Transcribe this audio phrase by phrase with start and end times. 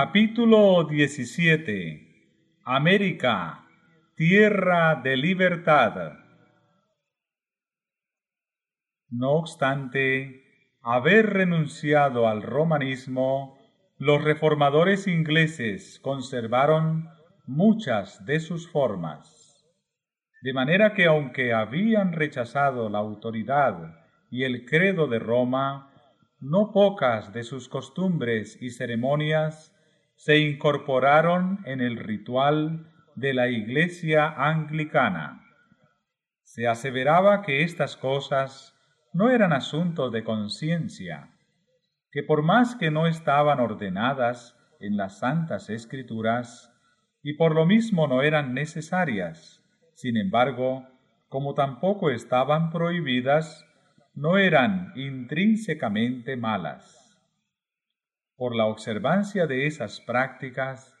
[0.00, 3.66] Capítulo 17 América,
[4.14, 6.12] tierra de libertad.
[9.10, 10.44] No obstante,
[10.82, 13.58] haber renunciado al romanismo,
[13.96, 17.08] los reformadores ingleses conservaron
[17.48, 19.66] muchas de sus formas.
[20.42, 23.96] De manera que aunque habían rechazado la autoridad
[24.30, 25.90] y el credo de Roma,
[26.38, 29.74] no pocas de sus costumbres y ceremonias
[30.18, 35.44] se incorporaron en el ritual de la Iglesia anglicana.
[36.42, 38.74] Se aseveraba que estas cosas
[39.12, 41.30] no eran asuntos de conciencia,
[42.10, 46.74] que por más que no estaban ordenadas en las santas escrituras,
[47.22, 49.62] y por lo mismo no eran necesarias,
[49.94, 50.84] sin embargo,
[51.28, 53.64] como tampoco estaban prohibidas,
[54.14, 56.97] no eran intrínsecamente malas.
[58.38, 60.94] Por la observancia de esas prácticas,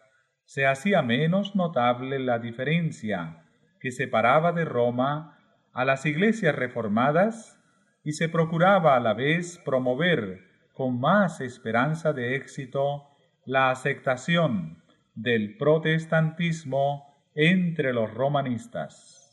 [0.44, 3.44] se hacía menos notable la diferencia
[3.78, 5.38] que separaba de Roma
[5.72, 7.56] a las iglesias reformadas
[8.02, 13.06] y se procuraba a la vez promover con más esperanza de éxito
[13.44, 14.82] la aceptación
[15.14, 19.27] del protestantismo entre los romanistas.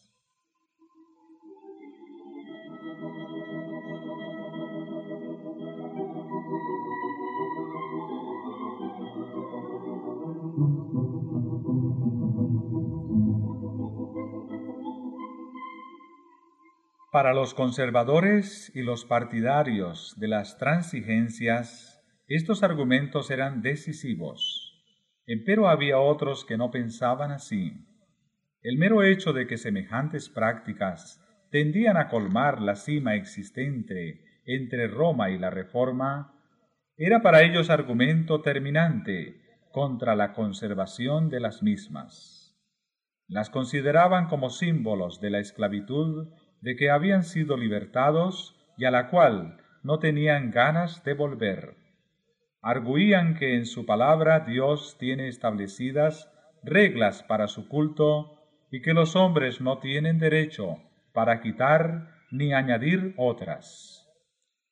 [17.15, 24.83] Para los conservadores y los partidarios de las transigencias, estos argumentos eran decisivos.
[25.25, 27.71] Empero había otros que no pensaban así.
[28.61, 35.29] El mero hecho de que semejantes prácticas tendían a colmar la cima existente entre Roma
[35.29, 36.33] y la Reforma,
[36.97, 39.39] era para ellos argumento terminante
[39.71, 42.59] contra la conservación de las mismas.
[43.29, 46.27] Las consideraban como símbolos de la esclavitud
[46.65, 51.75] de que habían sido libertados y a la cual no tenían ganas de volver.
[52.59, 56.27] Arguían que en su palabra Dios tiene establecidas
[56.63, 60.79] reglas para su culto y que los hombres no tienen derecho
[61.13, 64.09] para quitar ni añadir otras.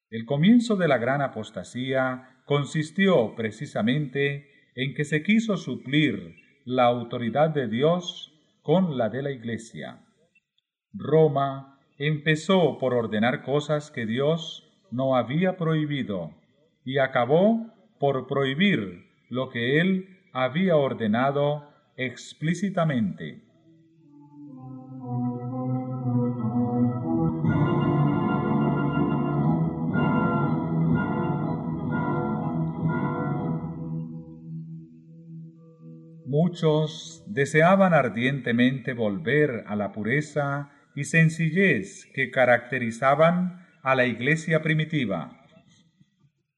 [0.10, 7.52] El comienzo de la gran apostasía consistió precisamente en que se quiso suplir la autoridad
[7.52, 8.34] de Dios
[8.64, 10.00] con la de la Iglesia.
[10.92, 16.32] Roma empezó por ordenar cosas que Dios no había prohibido
[16.86, 17.68] y acabó
[18.00, 23.42] por prohibir lo que Él había ordenado explícitamente.
[36.26, 45.40] Muchos deseaban ardientemente volver a la pureza y sencillez que caracterizaban a la iglesia primitiva.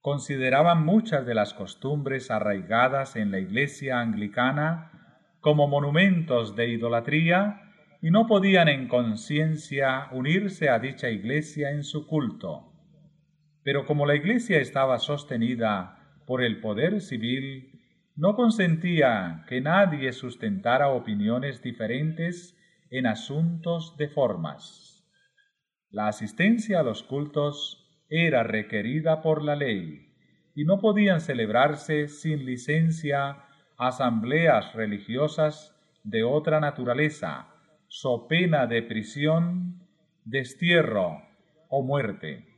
[0.01, 4.91] Consideraban muchas de las costumbres arraigadas en la iglesia anglicana
[5.39, 7.61] como monumentos de idolatría
[8.01, 12.71] y no podían en conciencia unirse a dicha iglesia en su culto.
[13.63, 17.71] Pero como la iglesia estaba sostenida por el poder civil,
[18.15, 22.55] no consentía que nadie sustentara opiniones diferentes
[22.89, 25.05] en asuntos de formas.
[25.89, 30.13] La asistencia a los cultos era requerida por la ley
[30.55, 33.45] y no podían celebrarse sin licencia
[33.77, 37.47] asambleas religiosas de otra naturaleza,
[37.87, 39.81] so pena de prisión,
[40.23, 41.21] destierro
[41.69, 42.54] o muerte.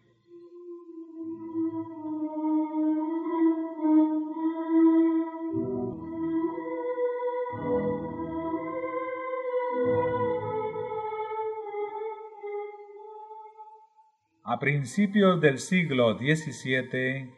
[14.58, 17.32] A principios del siglo XVII,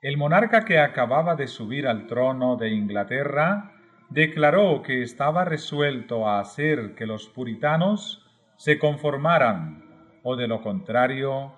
[0.00, 3.72] el monarca que acababa de subir al trono de Inglaterra
[4.10, 8.24] declaró que estaba resuelto a hacer que los puritanos
[8.58, 11.52] se conformaran, o de lo contrario,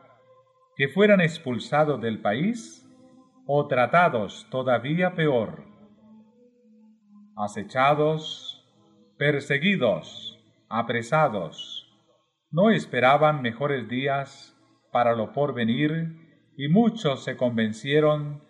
[0.75, 2.89] que fueran expulsados del país
[3.47, 5.65] o tratados todavía peor.
[7.37, 8.67] Acechados,
[9.19, 11.95] perseguidos, apresados,
[12.51, 14.55] no esperaban mejores días
[14.91, 16.17] para lo porvenir,
[16.57, 18.41] y muchos se convencieron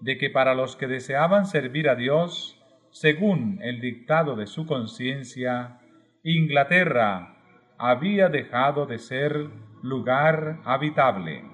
[0.00, 2.58] de que para los que deseaban servir a Dios,
[2.90, 5.80] según el dictado de su conciencia,
[6.22, 7.36] Inglaterra
[7.78, 9.48] había dejado de ser
[9.82, 11.44] lugar habitable.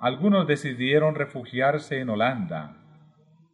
[0.00, 2.80] Algunos decidieron refugiarse en Holanda,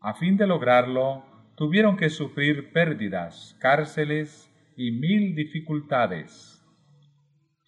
[0.02, 1.24] A fin de lograrlo,
[1.56, 6.59] tuvieron que sufrir pérdidas, cárceles y mil dificultades.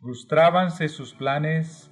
[0.02, 1.88] Frustrábanse sus planes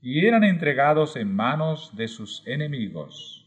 [0.00, 3.44] y eran entregados en manos de sus enemigos.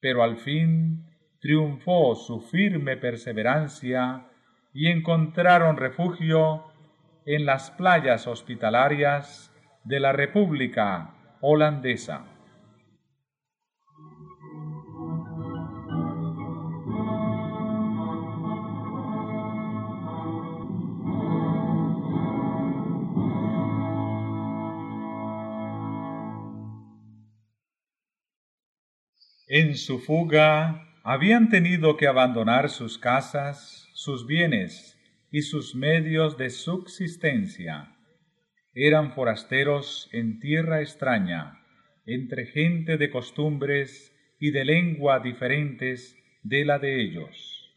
[0.00, 1.04] Pero al fin
[1.38, 4.26] triunfó su firme perseverancia
[4.72, 6.72] y encontraron refugio
[7.26, 9.54] en las playas hospitalarias
[9.84, 12.37] de la República Holandesa.
[29.50, 35.00] En su fuga habían tenido que abandonar sus casas, sus bienes
[35.32, 37.96] y sus medios de subsistencia.
[38.74, 41.64] Eran forasteros en tierra extraña,
[42.04, 47.74] entre gente de costumbres y de lengua diferentes de la de ellos.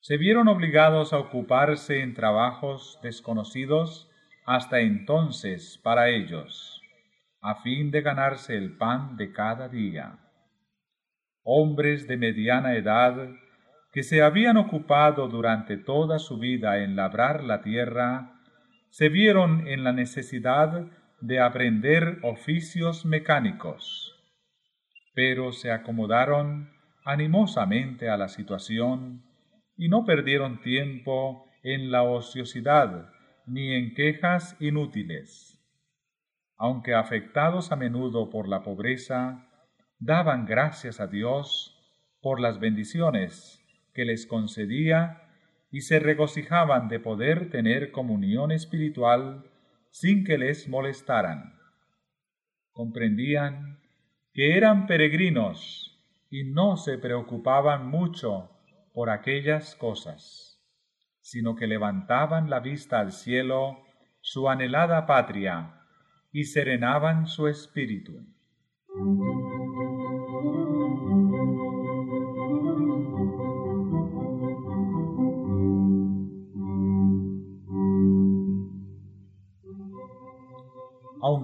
[0.00, 4.10] Se vieron obligados a ocuparse en trabajos desconocidos
[4.44, 6.82] hasta entonces para ellos,
[7.40, 10.18] a fin de ganarse el pan de cada día
[11.50, 13.30] hombres de mediana edad
[13.90, 18.34] que se habían ocupado durante toda su vida en labrar la tierra,
[18.90, 20.88] se vieron en la necesidad
[21.22, 24.14] de aprender oficios mecánicos,
[25.14, 26.70] pero se acomodaron
[27.06, 29.24] animosamente a la situación
[29.74, 33.08] y no perdieron tiempo en la ociosidad
[33.46, 35.58] ni en quejas inútiles.
[36.58, 39.47] Aunque afectados a menudo por la pobreza,
[39.98, 41.74] daban gracias a Dios
[42.20, 43.62] por las bendiciones
[43.94, 45.22] que les concedía
[45.70, 49.44] y se regocijaban de poder tener comunión espiritual
[49.90, 51.54] sin que les molestaran.
[52.72, 53.78] Comprendían
[54.32, 55.98] que eran peregrinos
[56.30, 58.50] y no se preocupaban mucho
[58.92, 60.60] por aquellas cosas,
[61.20, 63.82] sino que levantaban la vista al cielo,
[64.20, 65.74] su anhelada patria,
[66.32, 68.24] y serenaban su espíritu.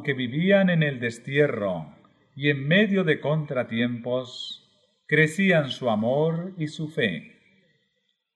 [0.05, 1.95] Aunque vivían en el destierro
[2.37, 4.63] y en medio de contratiempos,
[5.07, 7.41] crecían su amor y su fe.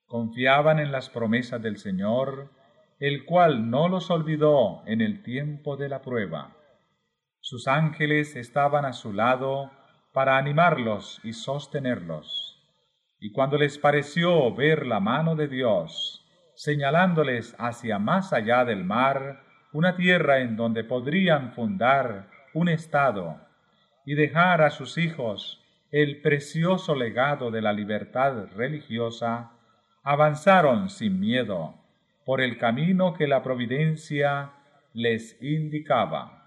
[0.07, 2.49] Confiaban en las promesas del Señor,
[2.97, 6.57] el cual no los olvidó en el tiempo de la prueba.
[7.39, 9.69] Sus ángeles estaban a su lado
[10.11, 12.67] para animarlos y sostenerlos.
[13.19, 16.25] Y cuando les pareció ver la mano de Dios,
[16.55, 23.39] señalándoles hacia más allá del mar, una tierra en donde podrían fundar un Estado
[24.05, 29.51] y dejar a sus hijos el precioso legado de la libertad religiosa,
[30.03, 31.75] avanzaron sin miedo
[32.25, 34.51] por el camino que la providencia
[34.93, 36.38] les indicaba.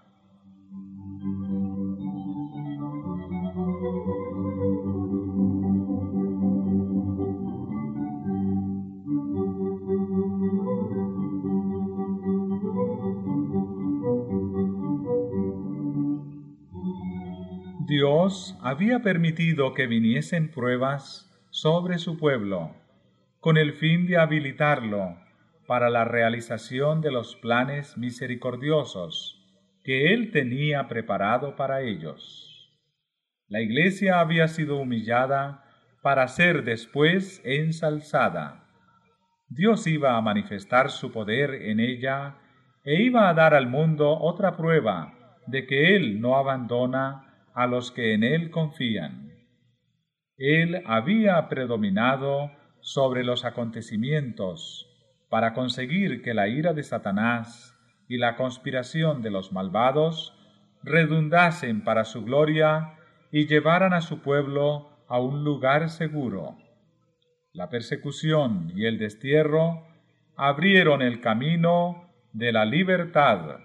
[18.23, 22.73] Dios había permitido que viniesen pruebas sobre su pueblo,
[23.41, 25.17] con el fin de habilitarlo
[25.67, 29.43] para la realización de los planes misericordiosos
[29.83, 32.71] que Él tenía preparado para ellos.
[33.49, 35.65] La iglesia había sido humillada
[36.01, 38.69] para ser después ensalzada.
[39.49, 42.37] Dios iba a manifestar su poder en ella
[42.85, 45.13] e iba a dar al mundo otra prueba
[45.45, 49.33] de que Él no abandona a los que en él confían.
[50.37, 54.89] Él había predominado sobre los acontecimientos
[55.29, 60.37] para conseguir que la ira de Satanás y la conspiración de los malvados
[60.83, 62.95] redundasen para su gloria
[63.31, 66.57] y llevaran a su pueblo a un lugar seguro.
[67.53, 69.87] La persecución y el destierro
[70.35, 73.59] abrieron el camino de la libertad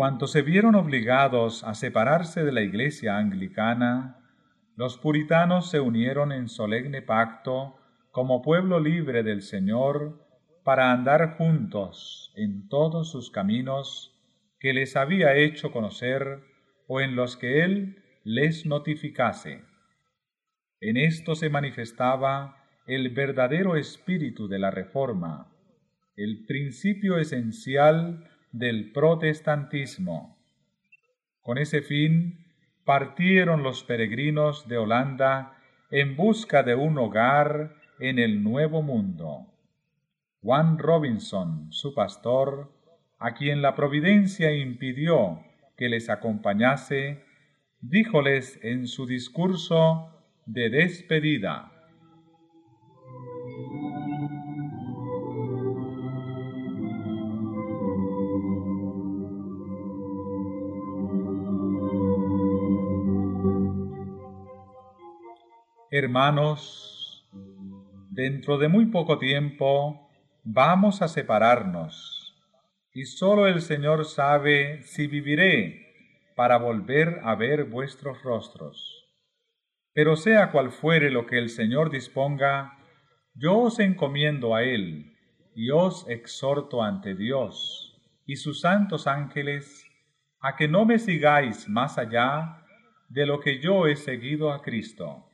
[0.00, 4.16] cuanto se vieron obligados a separarse de la iglesia anglicana,
[4.74, 7.76] los puritanos se unieron en solemne pacto
[8.10, 10.26] como pueblo libre del Señor
[10.64, 14.18] para andar juntos en todos sus caminos
[14.58, 16.44] que les había hecho conocer
[16.88, 19.64] o en los que Él les notificase.
[20.80, 25.52] En esto se manifestaba el verdadero espíritu de la Reforma,
[26.16, 30.38] el principio esencial del protestantismo.
[31.42, 32.46] Con ese fin
[32.84, 35.56] partieron los peregrinos de Holanda
[35.90, 39.46] en busca de un hogar en el Nuevo Mundo.
[40.42, 42.72] Juan Robinson, su pastor,
[43.18, 45.44] a quien la providencia impidió
[45.76, 47.24] que les acompañase,
[47.80, 50.10] díjoles en su discurso
[50.46, 51.69] de despedida.
[65.92, 67.28] Hermanos,
[68.10, 70.08] dentro de muy poco tiempo
[70.44, 72.40] vamos a separarnos,
[72.92, 79.10] y sólo el Señor sabe si viviré para volver a ver vuestros rostros.
[79.92, 82.78] Pero sea cual fuere lo que el Señor disponga,
[83.34, 85.16] yo os encomiendo a Él,
[85.56, 89.84] y os exhorto ante Dios y sus santos ángeles,
[90.38, 92.64] a que no me sigáis más allá
[93.08, 95.26] de lo que yo he seguido a Cristo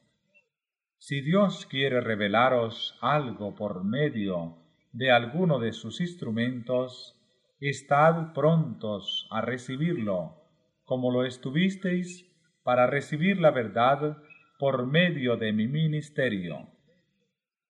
[0.99, 4.57] si Dios quiere revelaros algo por medio
[4.93, 7.15] de alguno de sus instrumentos,
[7.61, 10.43] estad prontos a recibirlo,
[10.85, 12.27] como lo estuvisteis
[12.63, 14.17] para recibir la verdad
[14.59, 16.69] por medio de mi ministerio.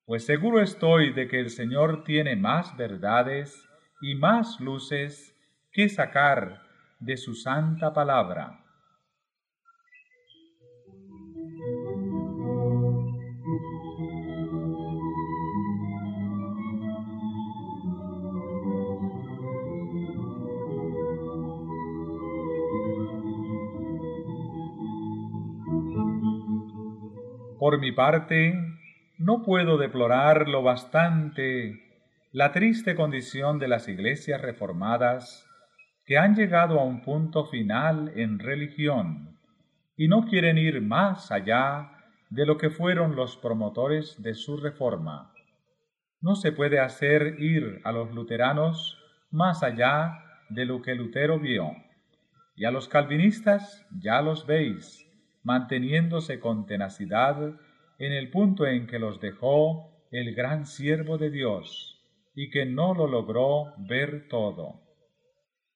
[0.04, 3.68] Pues seguro estoy de que el Señor tiene más verdades
[4.00, 5.34] y más luces
[5.72, 6.62] que sacar
[7.00, 8.65] de su santa palabra
[27.66, 28.54] Por mi parte,
[29.18, 31.82] no puedo deplorar lo bastante
[32.30, 35.44] la triste condición de las iglesias reformadas
[36.04, 39.36] que han llegado a un punto final en religión
[39.96, 41.90] y no quieren ir más allá
[42.30, 45.32] de lo que fueron los promotores de su reforma.
[46.20, 48.96] No se puede hacer ir a los luteranos
[49.32, 51.72] más allá de lo que Lutero vio,
[52.54, 55.05] y a los calvinistas ya los veis,
[55.46, 57.54] manteniéndose con tenacidad
[58.00, 62.94] en el punto en que los dejó el gran siervo de Dios, y que no
[62.94, 64.80] lo logró ver todo.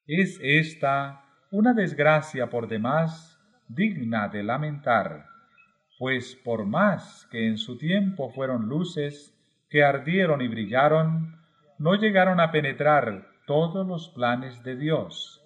[0.09, 5.27] Es esta una desgracia por demás digna de lamentar,
[6.01, 9.33] pues por más que en su tiempo fueron luces
[9.69, 11.39] que ardieron y brillaron,
[11.79, 15.41] no llegaron a penetrar todos los planes de Dios,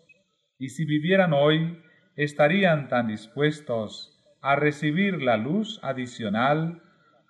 [0.58, 1.78] y si vivieran hoy,
[2.16, 4.13] estarían tan dispuestos
[4.44, 6.82] a recibir la luz adicional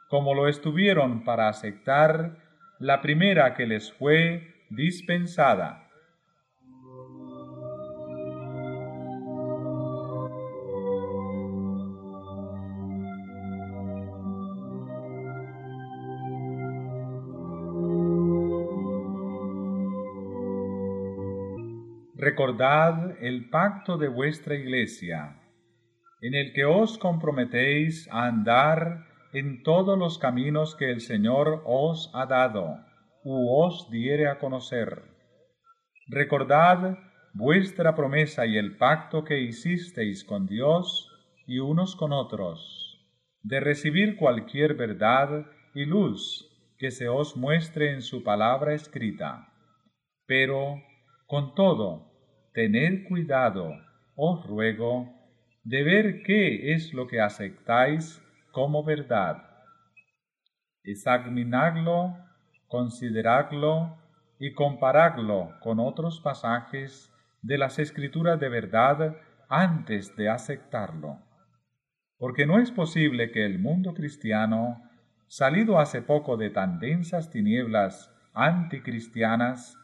[0.08, 2.38] como lo estuvieron para aceptar
[2.80, 5.88] la primera que les fue dispensada.
[22.16, 25.43] Recordad el pacto de vuestra iglesia
[26.24, 29.04] en el que os comprometéis a andar
[29.34, 32.78] en todos los caminos que el Señor os ha dado,
[33.24, 35.02] u os diere a conocer.
[36.08, 36.96] Recordad
[37.34, 41.10] vuestra promesa y el pacto que hicisteis con Dios
[41.46, 42.58] y unos con otros,
[43.42, 49.52] de recibir cualquier verdad y luz que se os muestre en su palabra escrita.
[50.26, 50.80] Pero,
[51.26, 52.10] con todo,
[52.54, 53.74] tened cuidado,
[54.16, 55.13] os ruego,
[55.64, 59.42] de ver qué es lo que aceptáis como verdad.
[60.82, 62.18] Examinarlo,
[62.68, 63.96] considerarlo
[64.38, 69.16] y compararlo con otros pasajes de las escrituras de verdad
[69.48, 71.18] antes de aceptarlo.
[72.18, 74.82] Porque no es posible que el mundo cristiano,
[75.28, 79.78] salido hace poco de tan densas tinieblas anticristianas,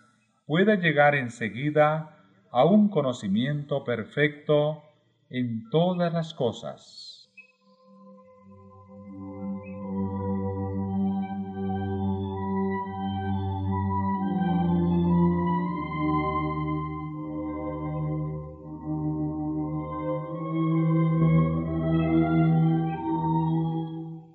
[0.45, 2.19] pueda llegar enseguida
[2.51, 4.85] a un conocimiento perfecto
[5.31, 7.21] en todas las cosas.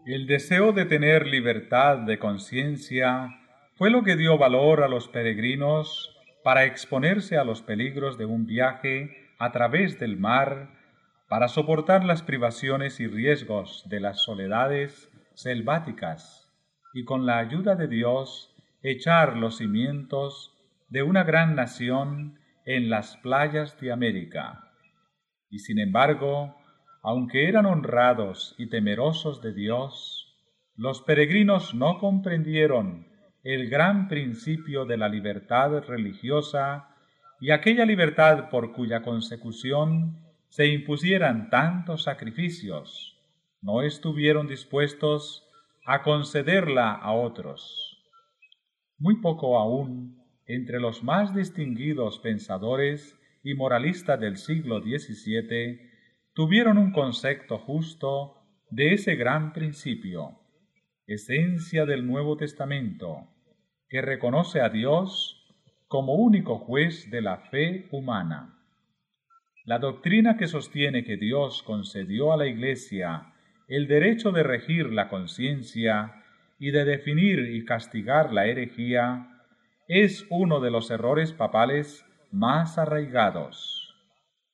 [0.06, 3.38] El deseo de tener libertad de conciencia
[3.76, 8.46] fue lo que dio valor a los peregrinos para exponerse a los peligros de un
[8.46, 10.70] viaje a través del mar
[11.28, 16.52] para soportar las privaciones y riesgos de las soledades selváticas
[16.94, 20.56] y con la ayuda de Dios echar los cimientos
[20.90, 24.72] de una gran nación en las playas de América.
[25.50, 26.56] Y sin embargo,
[27.02, 30.36] aunque eran honrados y temerosos de Dios,
[30.76, 33.08] los peregrinos no comprendieron
[33.44, 36.90] el gran principio de la libertad religiosa
[37.40, 43.20] y aquella libertad por cuya consecución se impusieran tantos sacrificios,
[43.62, 45.48] no estuvieron dispuestos
[45.86, 48.02] a concederla a otros.
[48.98, 55.80] Muy poco aún entre los más distinguidos pensadores y moralistas del siglo XVII
[56.34, 60.40] tuvieron un concepto justo de ese gran principio,
[61.08, 63.28] esencia del Nuevo Testamento,
[63.90, 65.42] que reconoce a Dios
[65.88, 68.55] como único juez de la fe humana.
[69.66, 73.34] La doctrina que sostiene que Dios concedió a la Iglesia
[73.68, 76.24] el derecho de regir la conciencia
[76.60, 79.28] y de definir y castigar la herejía
[79.88, 83.96] es uno de los errores papales más arraigados.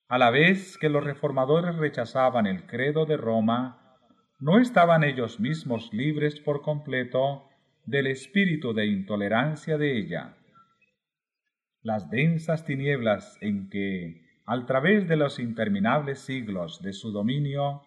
[0.08, 3.98] A la vez que los reformadores rechazaban el credo de Roma,
[4.40, 7.50] no estaban ellos mismos libres por completo
[7.86, 10.38] del espíritu de intolerancia de ella.
[11.82, 17.84] Las densas tinieblas en que, al través de los interminables siglos de su dominio,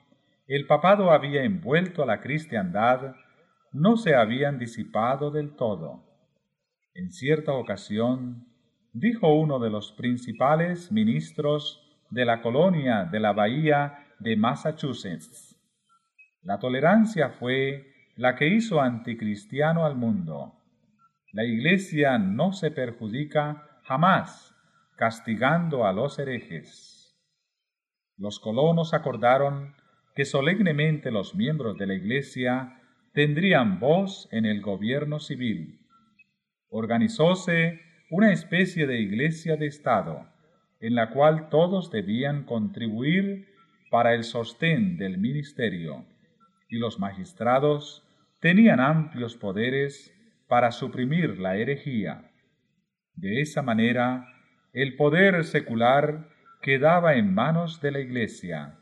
[0.46, 3.16] el papado había envuelto a la cristiandad,
[3.72, 6.04] no se habían disipado del todo.
[6.94, 8.46] En cierta ocasión,
[8.92, 11.80] dijo uno de los principales ministros
[12.10, 15.58] de la colonia de la bahía de Massachusetts,
[16.42, 20.52] la tolerancia fue la que hizo anticristiano al mundo.
[21.32, 24.53] La Iglesia no se perjudica jamás
[24.96, 27.16] castigando a los herejes.
[28.16, 29.74] Los colonos acordaron
[30.14, 32.80] que solemnemente los miembros de la Iglesia
[33.12, 35.80] tendrían voz en el gobierno civil.
[36.68, 37.80] Organizóse
[38.10, 40.28] una especie de Iglesia de Estado,
[40.80, 43.48] en la cual todos debían contribuir
[43.90, 46.04] para el sostén del ministerio,
[46.68, 48.04] y los magistrados
[48.40, 50.12] tenían amplios poderes
[50.48, 52.30] para suprimir la herejía.
[53.14, 54.26] De esa manera,
[54.74, 56.28] el poder secular
[56.60, 58.78] quedaba en manos de la Iglesia,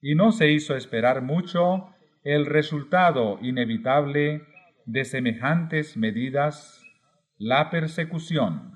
[0.00, 1.94] y no se hizo esperar mucho
[2.24, 4.42] el resultado inevitable
[4.86, 6.82] de semejantes medidas,
[7.38, 8.75] la persecución.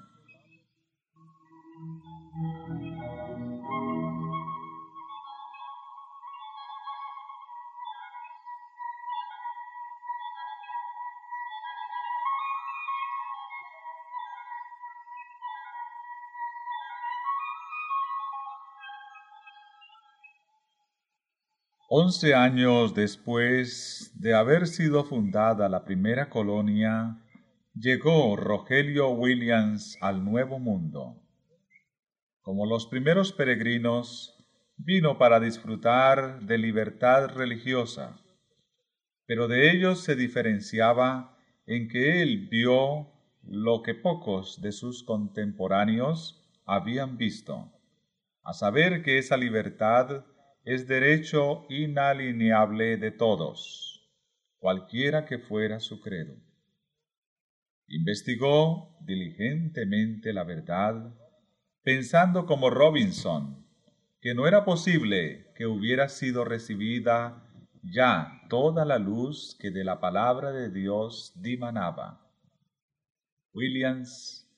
[21.92, 27.20] Once años después de haber sido fundada la primera colonia,
[27.74, 31.20] llegó Rogelio Williams al Nuevo Mundo.
[32.42, 34.38] Como los primeros peregrinos,
[34.76, 38.20] vino para disfrutar de libertad religiosa,
[39.26, 43.10] pero de ellos se diferenciaba en que él vio
[43.42, 47.68] lo que pocos de sus contemporáneos habían visto,
[48.44, 50.24] a saber que esa libertad
[50.72, 54.08] es derecho inalineable de todos,
[54.60, 56.36] cualquiera que fuera su credo.
[57.88, 61.12] Investigó diligentemente la verdad,
[61.82, 63.66] pensando como Robinson,
[64.20, 67.42] que no era posible que hubiera sido recibida
[67.82, 72.30] ya toda la luz que de la palabra de Dios dimanaba.
[73.52, 74.48] Williams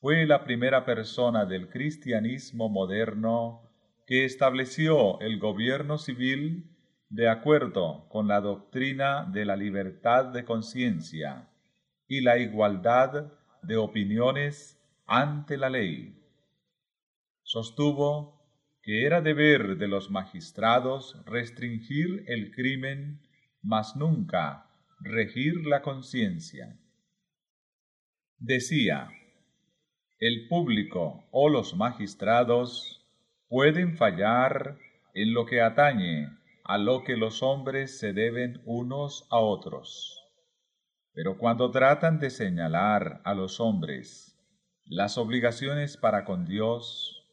[0.00, 3.69] fue la primera persona del cristianismo moderno
[4.10, 6.76] que estableció el gobierno civil
[7.10, 11.48] de acuerdo con la doctrina de la libertad de conciencia
[12.08, 16.20] y la igualdad de opiniones ante la ley.
[17.44, 23.20] Sostuvo que era deber de los magistrados restringir el crimen,
[23.62, 24.66] mas nunca
[24.98, 26.76] regir la conciencia.
[28.38, 29.08] Decía,
[30.18, 32.99] el público o los magistrados
[33.50, 34.78] pueden fallar
[35.12, 36.28] en lo que atañe
[36.64, 40.16] a lo que los hombres se deben unos a otros.
[41.12, 44.38] Pero cuando tratan de señalar a los hombres
[44.84, 47.26] las obligaciones para con Dios,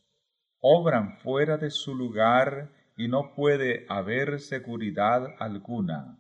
[0.60, 6.18] obran fuera de su lugar y no puede haber seguridad alguna,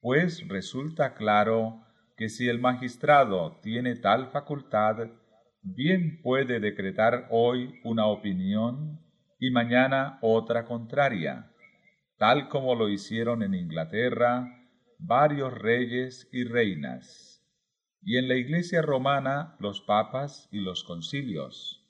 [0.00, 1.84] pues resulta claro
[2.16, 5.10] que si el magistrado tiene tal facultad,
[5.60, 9.06] bien puede decretar hoy una opinión
[9.38, 11.52] y mañana otra contraria,
[12.16, 14.46] tal como lo hicieron en Inglaterra
[14.98, 17.44] varios reyes y reinas,
[18.02, 21.84] y en la Iglesia romana los papas y los concilios,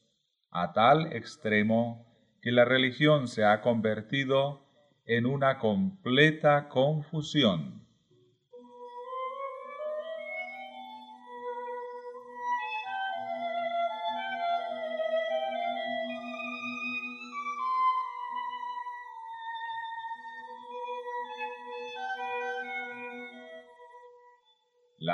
[0.51, 2.07] a tal extremo
[2.43, 4.67] que la religión se ha convertido
[5.07, 7.88] en una completa confusión.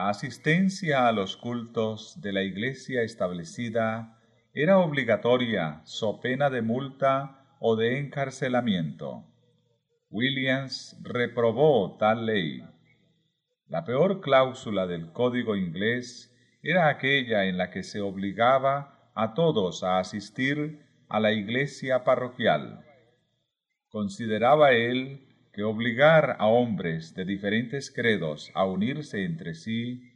[0.06, 4.18] Asistencia a los cultos de la iglesia establecida
[4.52, 9.24] era obligatoria so pena de multa o de encarcelamiento.
[10.10, 12.62] Williams reprobó tal ley.
[13.66, 19.84] La peor cláusula del código inglés era aquella en la que se obligaba a todos
[19.84, 22.84] a asistir a la iglesia parroquial.
[23.88, 30.10] Consideraba él que obligar a hombres de diferentes credos a unirse entre sí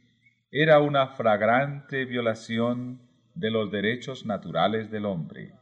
[0.51, 3.01] era una flagrante violación
[3.35, 5.53] de los derechos naturales del hombre.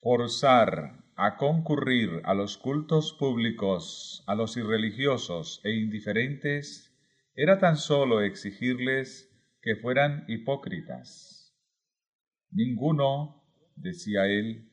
[0.00, 6.92] Forzar a concurrir a los cultos públicos a los irreligiosos e indiferentes
[7.34, 11.56] era tan solo exigirles que fueran hipócritas.
[12.50, 13.44] Ninguno,
[13.76, 14.70] decía él,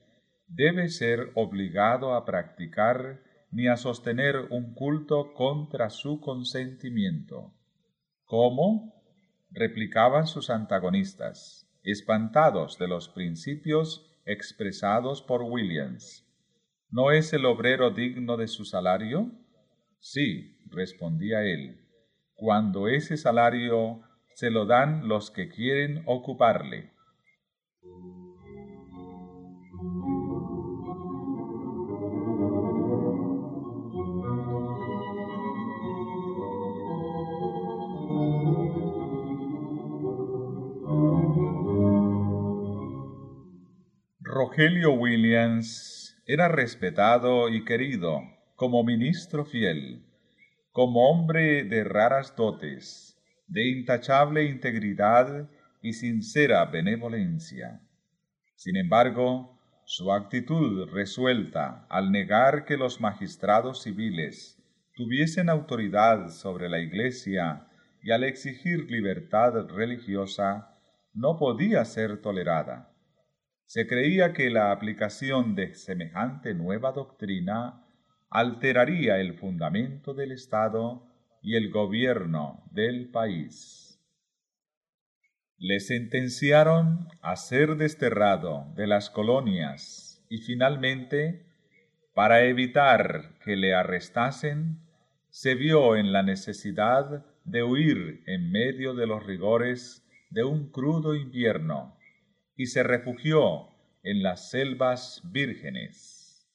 [0.48, 3.25] debe ser obligado a practicar
[3.56, 7.54] ni a sostener un culto contra su consentimiento.
[8.26, 8.94] ¿Cómo?
[9.50, 16.28] replicaban sus antagonistas, espantados de los principios expresados por Williams.
[16.90, 19.32] ¿No es el obrero digno de su salario?
[20.00, 21.80] Sí, respondía él,
[22.34, 24.02] cuando ese salario
[24.34, 26.92] se lo dan los que quieren ocuparle.
[44.56, 48.22] Rogelio Williams era respetado y querido
[48.56, 50.06] como ministro fiel,
[50.72, 55.50] como hombre de raras dotes, de intachable integridad
[55.82, 57.82] y sincera benevolencia.
[58.56, 64.58] Sin embargo, su actitud resuelta al negar que los magistrados civiles
[64.96, 67.68] tuviesen autoridad sobre la Iglesia
[68.02, 70.80] y al exigir libertad religiosa,
[71.14, 72.95] no podía ser tolerada.
[73.66, 77.84] Se creía que la aplicación de semejante nueva doctrina
[78.30, 81.08] alteraría el fundamento del Estado
[81.42, 84.00] y el gobierno del país.
[85.58, 91.46] Le sentenciaron a ser desterrado de las colonias y finalmente,
[92.14, 94.80] para evitar que le arrestasen,
[95.30, 101.16] se vio en la necesidad de huir en medio de los rigores de un crudo
[101.16, 101.95] invierno
[102.56, 103.70] y se refugió
[104.04, 106.48] en las selvas vírgenes.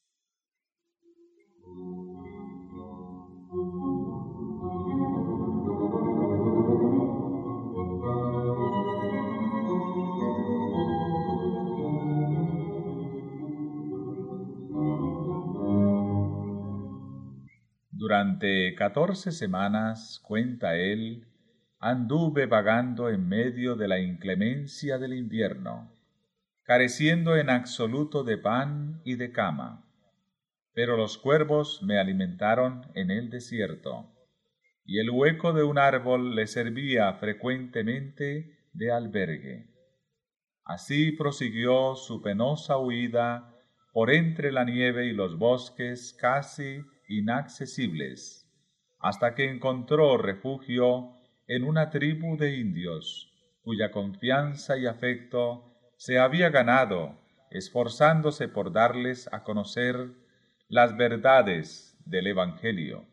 [17.90, 21.29] Durante catorce semanas, cuenta él,
[21.82, 25.90] anduve vagando en medio de la inclemencia del invierno,
[26.62, 29.88] careciendo en absoluto de pan y de cama.
[30.74, 34.12] Pero los cuervos me alimentaron en el desierto,
[34.84, 39.70] y el hueco de un árbol le servía frecuentemente de albergue.
[40.64, 43.56] Así prosiguió su penosa huida
[43.94, 48.46] por entre la nieve y los bosques casi inaccesibles,
[48.98, 51.16] hasta que encontró refugio
[51.50, 53.28] en una tribu de indios,
[53.62, 57.18] cuya confianza y afecto se había ganado
[57.50, 60.12] esforzándose por darles a conocer
[60.68, 63.04] las verdades del Evangelio.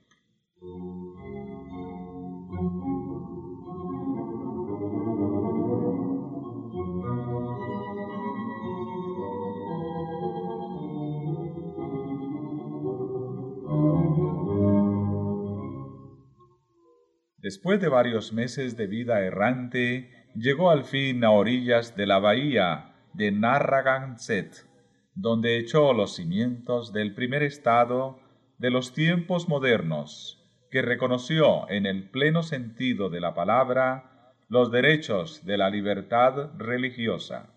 [17.38, 22.96] Después de varios meses de vida errante, llegó al fin a orillas de la bahía
[23.14, 24.66] de Narragansett,
[25.14, 28.20] donde echó los cimientos del primer estado
[28.58, 35.46] de los tiempos modernos, que reconoció en el pleno sentido de la palabra los derechos
[35.46, 37.54] de la libertad religiosa.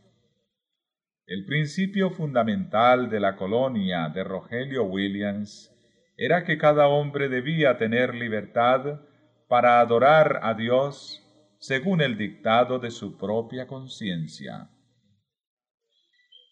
[1.26, 5.74] El principio fundamental de la colonia de Rogelio Williams
[6.18, 9.00] era que cada hombre debía tener libertad
[9.50, 11.26] para adorar a Dios
[11.58, 14.70] según el dictado de su propia conciencia.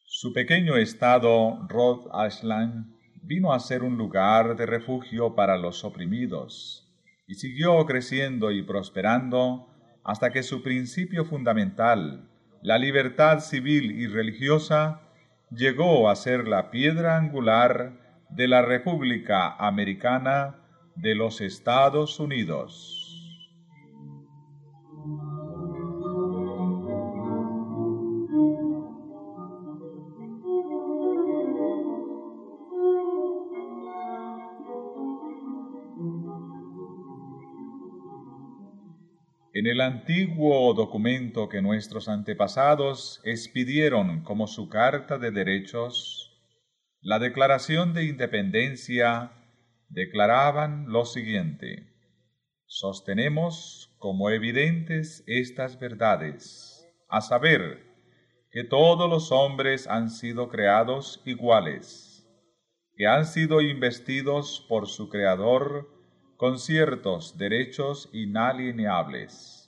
[0.04, 6.92] Su pequeño estado, Rhode Island, vino a ser un lugar de refugio para los oprimidos,
[7.28, 9.68] y siguió creciendo y prosperando
[10.02, 12.28] hasta que su principio fundamental,
[12.62, 15.02] la libertad civil y religiosa
[15.52, 20.57] llegó a ser la piedra angular de la República Americana
[21.00, 23.04] de los Estados Unidos.
[39.54, 46.32] En el antiguo documento que nuestros antepasados expidieron como su Carta de Derechos,
[47.00, 49.32] la Declaración de Independencia
[49.88, 51.94] declaraban lo siguiente.
[52.66, 57.86] Sostenemos como evidentes estas verdades, a saber,
[58.50, 62.26] que todos los hombres han sido creados iguales,
[62.96, 65.88] que han sido investidos por su Creador
[66.36, 69.58] con ciertos derechos inalienables,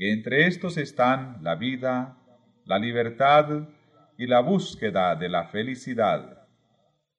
[0.00, 2.16] entre estos están la vida,
[2.64, 3.68] la libertad
[4.16, 6.46] y la búsqueda de la felicidad.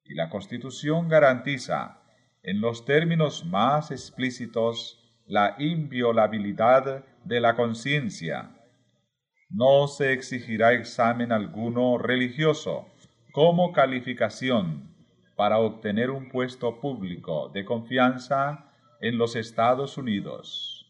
[0.02, 1.99] Y la Constitución garantiza,
[2.42, 8.50] en los términos más explícitos, la inviolabilidad de la conciencia.
[9.48, 12.86] No se exigirá examen alguno religioso
[13.32, 14.94] como calificación
[15.36, 20.86] para obtener un puesto público de confianza en los Estados Unidos.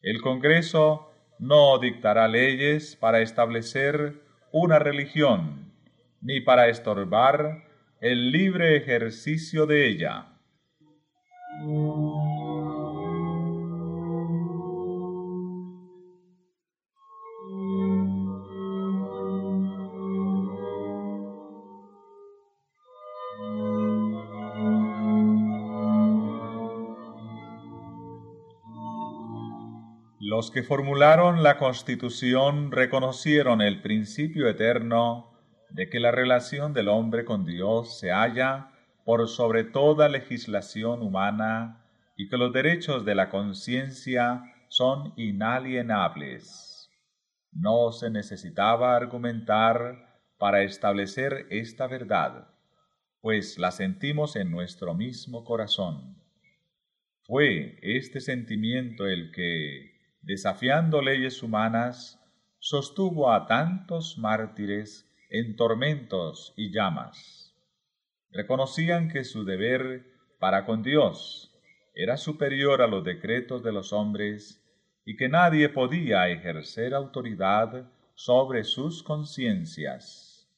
[0.00, 5.72] El Congreso no dictará leyes para establecer una religión,
[6.20, 7.64] ni para estorbar
[8.00, 10.31] el libre ejercicio de ella.
[30.18, 35.30] Los que formularon la Constitución reconocieron el principio eterno
[35.70, 38.71] de que la relación del hombre con Dios se halla
[39.04, 41.84] por sobre toda legislación humana
[42.16, 46.90] y que los derechos de la conciencia son inalienables.
[47.52, 52.48] No se necesitaba argumentar para establecer esta verdad,
[53.20, 56.16] pues la sentimos en nuestro mismo corazón.
[57.24, 62.18] Fue este sentimiento el que, desafiando leyes humanas,
[62.58, 67.41] sostuvo a tantos mártires en tormentos y llamas.
[68.32, 70.04] Reconocían que su deber
[70.38, 71.54] para con Dios
[71.94, 74.62] era superior a los decretos de los hombres
[75.04, 80.48] y que nadie podía ejercer autoridad sobre sus conciencias.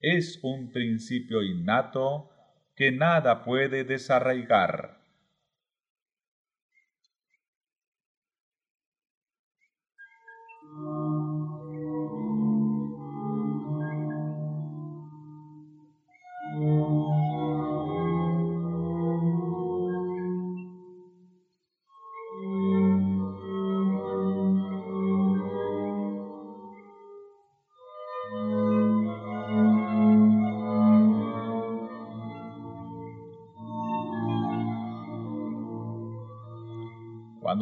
[0.00, 2.30] Es un principio innato
[2.74, 5.05] que nada puede desarraigar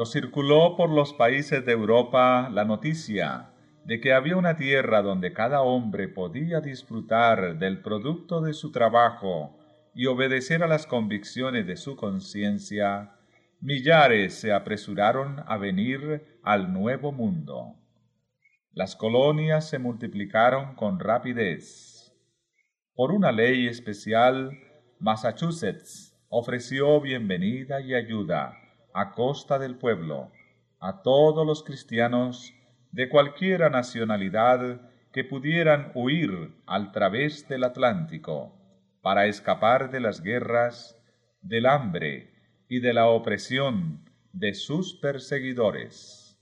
[0.04, 3.50] Circuló por los países de Europa la noticia
[3.84, 9.56] de que había una tierra donde cada hombre podía disfrutar del producto de su trabajo
[9.94, 13.16] y obedecer a las convicciones de su conciencia,
[13.60, 17.76] millares se apresuraron a venir al nuevo mundo.
[18.72, 22.12] Las colonias se multiplicaron con rapidez.
[22.94, 24.50] Por una ley especial,
[24.98, 28.63] Massachusetts ofreció bienvenida y ayuda
[28.94, 30.30] a costa del pueblo,
[30.78, 32.54] a todos los cristianos
[32.92, 38.54] de cualquiera nacionalidad que pudieran huir al través del Atlántico
[39.02, 40.96] para escapar de las guerras,
[41.42, 42.30] del hambre
[42.68, 46.38] y de la opresión de sus perseguidores.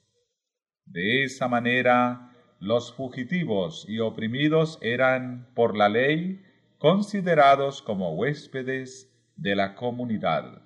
[0.84, 6.44] De esa manera, los fugitivos y oprimidos eran, por la ley,
[6.76, 10.62] considerados como huéspedes de la comunidad.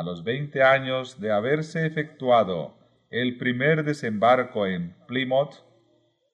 [0.00, 2.74] A los veinte años de haberse efectuado
[3.10, 5.56] el primer desembarco en Plymouth,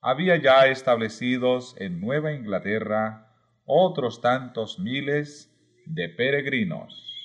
[0.00, 5.52] había ya establecidos en Nueva Inglaterra otros tantos miles
[5.84, 7.15] de peregrinos.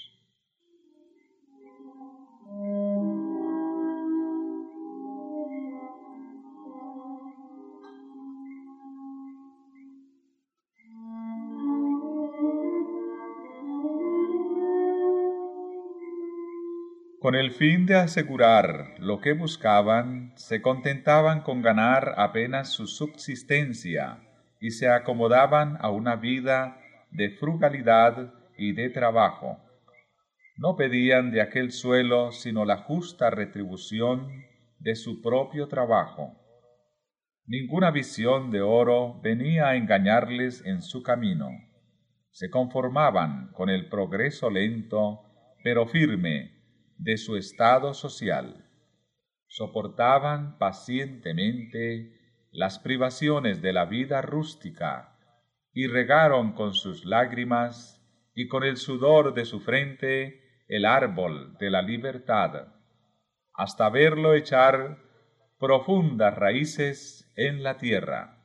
[17.22, 24.28] Con el fin de asegurar lo que buscaban, se contentaban con ganar apenas su subsistencia
[24.60, 26.80] y se acomodaban a una vida
[27.12, 29.60] de frugalidad y de trabajo.
[30.58, 34.28] No pedían de aquel suelo sino la justa retribución
[34.80, 36.34] de su propio trabajo.
[37.46, 41.50] Ninguna visión de oro venía a engañarles en su camino.
[42.32, 45.22] Se conformaban con el progreso lento,
[45.64, 46.61] pero firme,
[47.02, 48.64] de su estado social.
[49.48, 55.18] Soportaban pacientemente las privaciones de la vida rústica
[55.74, 58.00] y regaron con sus lágrimas
[58.36, 62.68] y con el sudor de su frente el árbol de la libertad,
[63.54, 65.00] hasta verlo echar
[65.60, 68.41] profundas raíces en la tierra.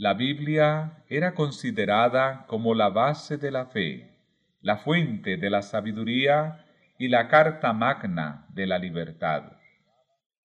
[0.00, 4.16] La Biblia era considerada como la base de la fe,
[4.60, 6.64] la fuente de la sabiduría
[7.00, 9.54] y la carta magna de la libertad.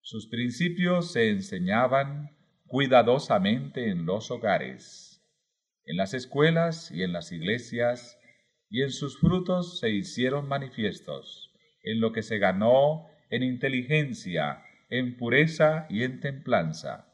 [0.00, 2.36] Sus principios se enseñaban
[2.66, 5.22] cuidadosamente en los hogares,
[5.84, 8.18] en las escuelas y en las iglesias,
[8.68, 15.16] y en sus frutos se hicieron manifiestos, en lo que se ganó en inteligencia, en
[15.16, 17.13] pureza y en templanza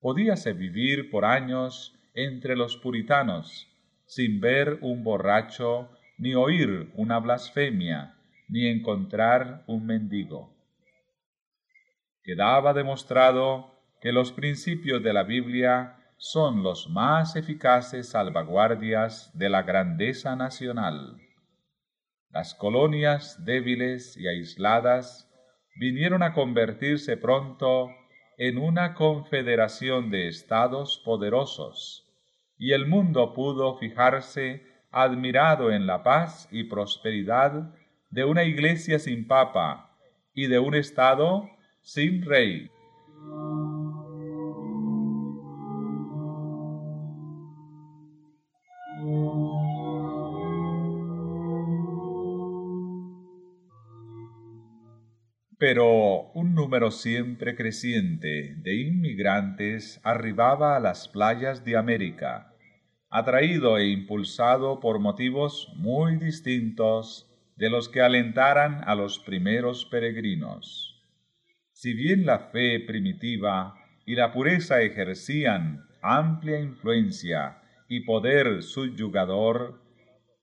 [0.00, 3.68] podíase vivir por años entre los puritanos,
[4.06, 8.16] sin ver un borracho, ni oír una blasfemia,
[8.48, 10.52] ni encontrar un mendigo.
[12.22, 19.62] Quedaba demostrado que los principios de la Biblia son los más eficaces salvaguardias de la
[19.62, 21.16] grandeza nacional.
[22.30, 25.30] Las colonias débiles y aisladas
[25.76, 27.88] vinieron a convertirse pronto
[28.40, 32.10] en una confederación de estados poderosos,
[32.56, 37.74] y el mundo pudo fijarse admirado en la paz y prosperidad
[38.08, 39.94] de una iglesia sin papa
[40.32, 41.50] y de un estado
[41.82, 42.70] sin rey.
[55.58, 56.30] Pero
[56.70, 62.54] número siempre creciente de inmigrantes arribaba a las playas de América,
[63.10, 71.02] atraído e impulsado por motivos muy distintos de los que alentaran a los primeros peregrinos.
[71.72, 73.74] Si bien la fe primitiva
[74.06, 79.82] y la pureza ejercían amplia influencia y poder subyugador,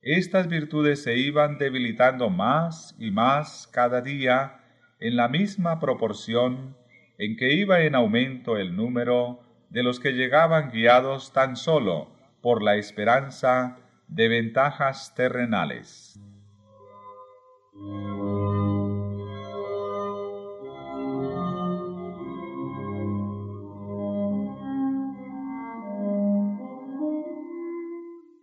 [0.02, 4.58] estas virtudes se iban debilitando más y más cada día
[5.00, 6.76] en la misma proporción
[7.18, 12.10] en que iba en aumento el número de los que llegaban guiados tan solo
[12.42, 16.20] por la esperanza de ventajas terrenales.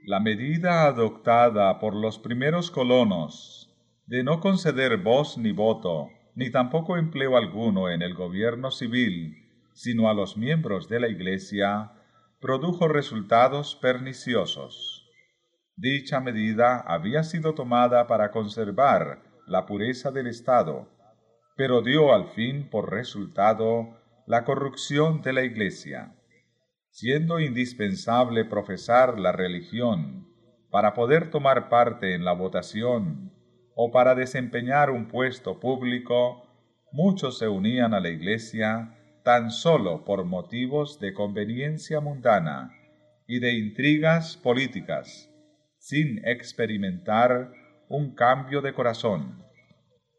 [0.06, 3.74] La medida adoptada por los primeros colonos
[4.06, 9.36] de no conceder voz ni voto ni tampoco empleo alguno en el gobierno civil,
[9.72, 11.92] sino a los miembros de la Iglesia,
[12.40, 15.08] produjo resultados perniciosos.
[15.76, 20.88] Dicha medida había sido tomada para conservar la pureza del Estado,
[21.56, 26.14] pero dio al fin por resultado la corrupción de la Iglesia.
[26.90, 30.28] Siendo indispensable profesar la religión
[30.70, 33.33] para poder tomar parte en la votación
[33.74, 36.46] o para desempeñar un puesto público,
[36.92, 42.70] muchos se unían a la Iglesia tan solo por motivos de conveniencia mundana
[43.26, 45.30] y de intrigas políticas,
[45.78, 47.50] sin experimentar
[47.88, 49.42] un cambio de corazón.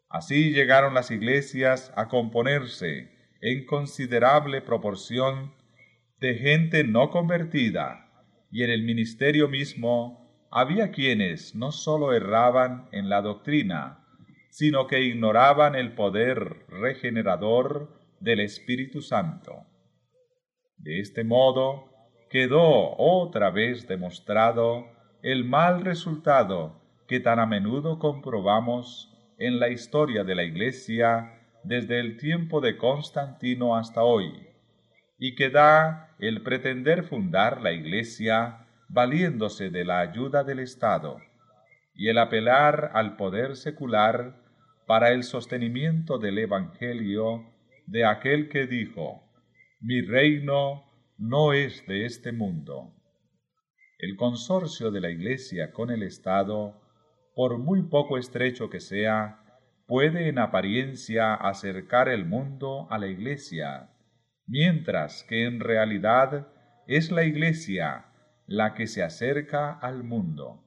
[0.08, 5.54] Así llegaron las iglesias a componerse en considerable proporción
[6.20, 8.10] de gente no convertida,
[8.50, 14.04] y en el ministerio mismo había quienes no sólo erraban en la doctrina,
[14.50, 17.90] sino que ignoraban el poder regenerador
[18.20, 19.66] del Espíritu Santo.
[20.78, 21.90] De este modo,
[22.30, 24.86] quedó otra vez demostrado
[25.22, 31.32] el mal resultado que tan a menudo comprobamos en la historia de la Iglesia
[31.62, 34.48] desde el tiempo de Constantino hasta hoy,
[35.18, 41.20] y que da el pretender fundar la Iglesia valiéndose de la ayuda del Estado,
[41.94, 44.36] y el apelar al poder secular
[44.86, 47.52] para el sostenimiento del Evangelio
[47.86, 49.22] de aquel que dijo,
[49.80, 50.84] mi reino
[51.18, 52.92] no es de este mundo.
[53.98, 56.80] El consorcio de la Iglesia con el Estado,
[57.34, 59.42] por muy poco estrecho que sea,
[59.86, 63.90] puede en apariencia acercar el mundo a la Iglesia,
[64.46, 66.48] mientras que en realidad
[66.86, 68.06] es la Iglesia
[68.46, 70.62] la que se acerca al mundo.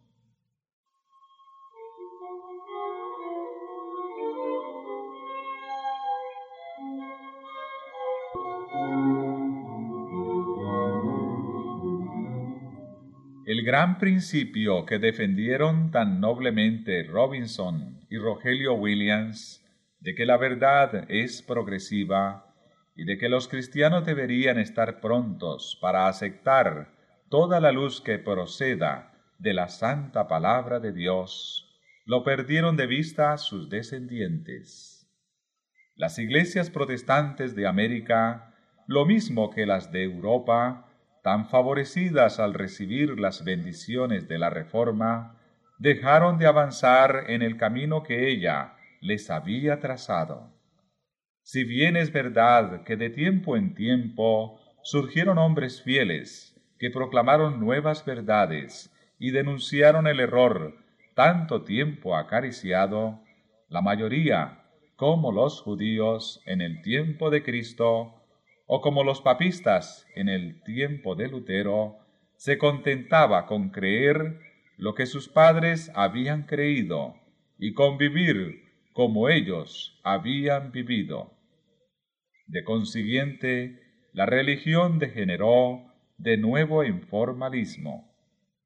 [13.46, 19.66] El gran principio que defendieron tan noblemente Robinson y Rogelio Williams
[20.02, 22.54] de que la verdad es progresiva
[22.96, 26.99] y de que los cristianos deberían estar prontos para aceptar
[27.30, 33.38] toda la luz que proceda de la santa palabra de Dios, lo perdieron de vista
[33.38, 35.08] sus descendientes.
[35.96, 38.56] Las iglesias protestantes de América,
[38.88, 40.88] lo mismo que las de Europa,
[41.24, 45.38] tan favorecidas al recibir las bendiciones de la Reforma,
[45.78, 50.52] dejaron de avanzar en el camino que ella les había trazado.
[51.44, 56.49] Si bien es verdad que de tiempo en tiempo surgieron hombres fieles
[56.80, 60.78] que proclamaron nuevas verdades y denunciaron el error
[61.14, 63.20] tanto tiempo acariciado,
[63.68, 64.64] la mayoría,
[64.96, 68.16] como los judíos en el tiempo de Cristo,
[68.66, 71.98] o como los papistas en el tiempo de Lutero,
[72.38, 74.40] se contentaba con creer
[74.78, 77.16] lo que sus padres habían creído
[77.58, 78.64] y con vivir
[78.94, 81.34] como ellos habían vivido.
[82.48, 83.80] De consiguiente,
[84.14, 85.89] la religión degeneró
[86.20, 88.14] de nuevo en formalismo,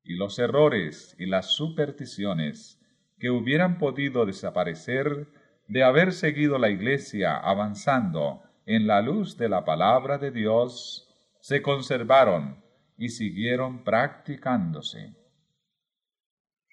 [0.04, 2.82] y los errores y las supersticiones
[3.20, 5.28] que hubieran podido desaparecer
[5.68, 11.08] de haber seguido la Iglesia avanzando en la luz de la palabra de Dios,
[11.40, 12.64] se conservaron
[12.98, 15.14] y siguieron practicándose.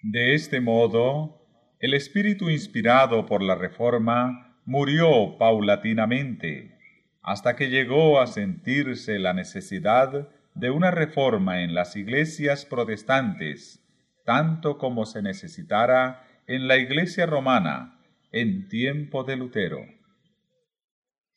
[0.03, 1.47] De este modo,
[1.79, 6.79] el espíritu inspirado por la Reforma murió paulatinamente,
[7.23, 13.83] hasta que llegó a sentirse la necesidad de una reforma en las iglesias protestantes,
[14.25, 17.99] tanto como se necesitara en la iglesia romana
[18.33, 20.01] en tiempo de Lutero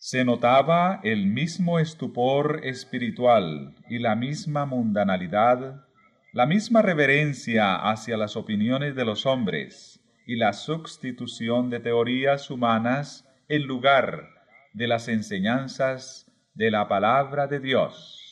[0.04, 5.86] se notaba el mismo estupor espiritual y la misma mundanalidad,
[6.34, 13.26] la misma reverencia hacia las opiniones de los hombres y la sustitución de teorías humanas
[13.48, 14.28] en lugar
[14.74, 18.23] de las enseñanzas de la palabra de Dios.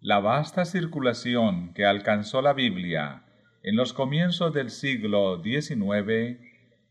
[0.00, 3.24] La vasta circulación que alcanzó la Biblia
[3.62, 6.40] en los comienzos del siglo XIX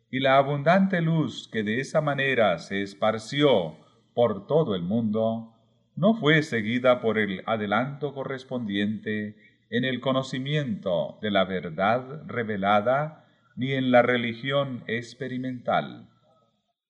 [0.10, 3.78] y la abundante luz que de esa manera se esparció
[4.14, 5.54] por todo el mundo,
[6.02, 9.36] no fue seguida por el adelanto correspondiente
[9.70, 16.10] en el conocimiento de la verdad revelada ni en la religión experimental.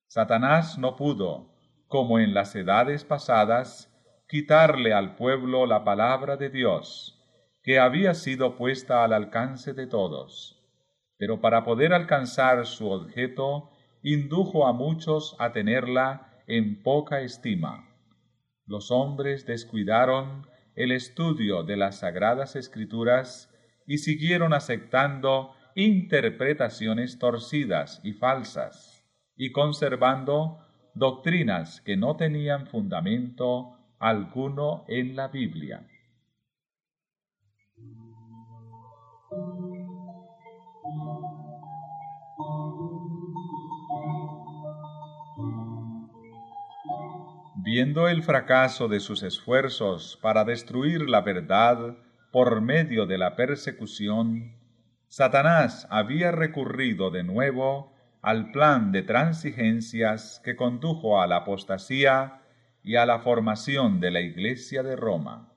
[0.08, 1.50] Satanás no pudo,
[1.90, 3.94] como en las edades pasadas,
[4.30, 7.22] quitarle al pueblo la palabra de Dios,
[7.64, 10.58] que había sido puesta al alcance de todos.
[11.18, 13.72] Pero para poder alcanzar su objeto,
[14.04, 17.91] indujo a muchos a tenerla en poca estima.
[18.66, 23.54] Los hombres descuidaron el estudio de las sagradas escrituras
[23.86, 29.06] y siguieron aceptando interpretaciones torcidas y falsas,
[29.36, 30.60] y conservando
[30.94, 35.88] doctrinas que no tenían fundamento alguno en la Biblia.
[47.74, 51.96] Viendo el fracaso de sus esfuerzos para destruir la verdad
[52.30, 54.58] por medio de la persecución,
[55.08, 62.42] Satanás había recurrido de nuevo al plan de transigencias que condujo a la apostasía
[62.84, 65.54] y a la formación de la Iglesia de Roma.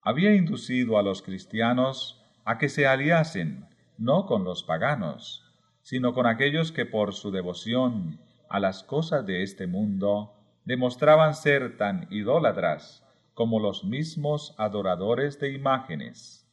[0.00, 3.66] Había inducido a los cristianos a que se aliasen
[3.98, 5.44] no con los paganos,
[5.82, 8.18] sino con aquellos que por su devoción
[8.48, 10.37] a las cosas de este mundo
[10.68, 13.02] demostraban ser tan idólatras
[13.32, 16.46] como los mismos adoradores de imágenes.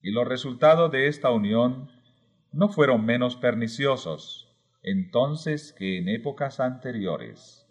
[0.00, 1.90] Y los resultados de esta unión
[2.52, 4.44] no fueron menos perniciosos
[4.84, 7.66] entonces que en épocas anteriores.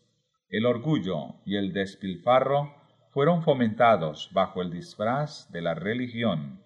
[0.50, 2.76] El orgullo y el despilfarro
[3.12, 6.62] fueron fomentados bajo el disfraz de la religión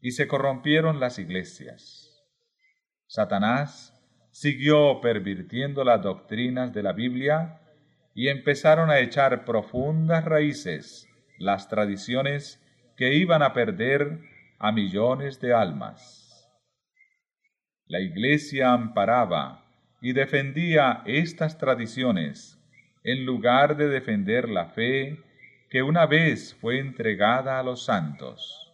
[0.00, 2.24] y se corrompieron las iglesias.
[3.08, 4.00] Satanás
[4.30, 7.59] siguió pervirtiendo las doctrinas de la Biblia
[8.20, 11.08] y empezaron a echar profundas raíces
[11.38, 12.62] las tradiciones
[12.94, 14.20] que iban a perder
[14.58, 16.46] a millones de almas.
[17.86, 19.64] La iglesia amparaba
[20.02, 22.62] y defendía estas tradiciones
[23.04, 25.18] en lugar de defender la fe
[25.70, 28.70] que una vez fue entregada a los santos.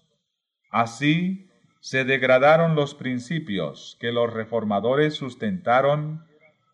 [0.72, 6.26] Así se degradaron los principios que los reformadores sustentaron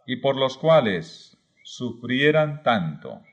[0.06, 1.31] y por los cuales
[1.62, 3.31] sufrieran tanto.